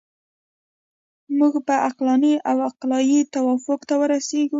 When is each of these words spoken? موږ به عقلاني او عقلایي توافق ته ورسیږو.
موږ 1.37 1.53
به 1.65 1.75
عقلاني 1.87 2.33
او 2.49 2.57
عقلایي 2.69 3.19
توافق 3.33 3.79
ته 3.89 3.95
ورسیږو. 4.01 4.49